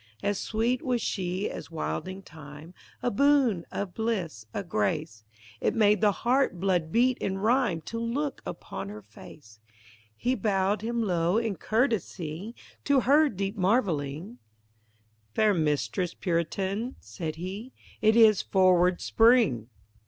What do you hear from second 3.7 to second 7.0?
a bliss, a grace: It made the heart blood